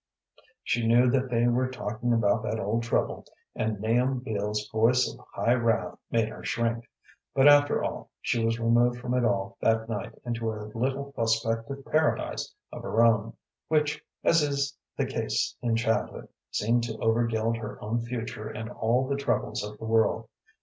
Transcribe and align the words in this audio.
She 0.63 0.87
knew 0.87 1.11
that 1.11 1.29
they 1.29 1.47
were 1.47 1.69
talking 1.69 2.11
about 2.11 2.41
that 2.41 2.59
old 2.59 2.81
trouble, 2.81 3.23
and 3.53 3.79
Nahum 3.79 4.17
Beals's 4.21 4.67
voice 4.71 5.07
of 5.07 5.23
high 5.35 5.53
wrath 5.53 5.95
made 6.09 6.29
her 6.29 6.43
shrink; 6.43 6.89
but, 7.35 7.47
after 7.47 7.83
all, 7.83 8.09
she 8.19 8.43
was 8.43 8.59
removed 8.59 8.99
from 8.99 9.13
it 9.13 9.23
all 9.23 9.57
that 9.61 9.87
night 9.87 10.15
into 10.25 10.51
a 10.51 10.73
little 10.73 11.11
prospective 11.11 11.85
paradise 11.85 12.51
of 12.71 12.81
her 12.81 13.03
own, 13.05 13.33
which, 13.67 14.03
as 14.23 14.41
is 14.41 14.75
the 14.97 15.05
case 15.05 15.55
in 15.61 15.75
childhood, 15.75 16.29
seemed 16.49 16.81
to 16.85 16.93
overgild 16.97 17.59
her 17.59 17.79
own 17.79 18.01
future 18.01 18.49
and 18.49 18.71
all 18.71 19.07
the 19.07 19.15
troubles 19.17 19.63
of 19.63 19.77
the 19.77 19.85
world. 19.85 20.27